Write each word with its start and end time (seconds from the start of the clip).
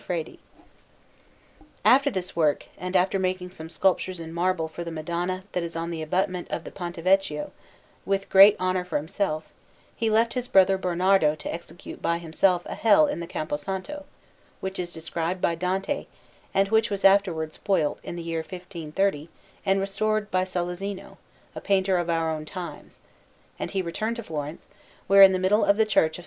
Fresco_)] 0.09 0.39
After 1.85 2.09
this 2.09 2.35
work, 2.35 2.65
and 2.75 2.95
after 2.95 3.19
making 3.19 3.51
some 3.51 3.69
sculptures 3.69 4.19
in 4.19 4.33
marble 4.33 4.67
for 4.67 4.83
the 4.83 4.89
Madonna 4.89 5.43
that 5.51 5.61
is 5.61 5.75
on 5.75 5.91
the 5.91 6.01
abutment 6.01 6.49
of 6.49 6.63
the 6.63 6.71
Ponte 6.71 6.95
Vecchio, 6.95 7.51
with 8.03 8.27
great 8.27 8.59
honour 8.59 8.83
for 8.83 8.97
himself, 8.97 9.53
he 9.95 10.09
left 10.09 10.33
his 10.33 10.47
brother 10.47 10.79
Bernardo 10.79 11.35
to 11.35 11.53
execute 11.53 12.01
by 12.01 12.17
himself 12.17 12.63
a 12.65 12.73
Hell 12.73 13.05
in 13.05 13.19
the 13.19 13.27
Campo 13.27 13.57
Santo, 13.57 14.05
which 14.59 14.79
is 14.79 14.91
described 14.91 15.39
by 15.39 15.53
Dante, 15.53 16.07
and 16.51 16.69
which 16.69 16.89
was 16.89 17.05
afterwards 17.05 17.53
spoilt 17.53 17.99
in 18.01 18.15
the 18.15 18.23
year 18.23 18.39
1530 18.39 19.29
and 19.67 19.79
restored 19.79 20.31
by 20.31 20.43
Sollazzino, 20.43 21.19
a 21.53 21.61
painter 21.61 21.99
of 21.99 22.09
our 22.09 22.31
own 22.31 22.45
times; 22.45 22.97
and 23.59 23.69
he 23.69 23.83
returned 23.83 24.15
to 24.15 24.23
Florence, 24.23 24.65
where, 25.05 25.21
in 25.21 25.31
the 25.31 25.37
middle 25.37 25.63
of 25.63 25.77
the 25.77 25.85
Church 25.85 26.17
of 26.17 26.19
S. 26.19 26.19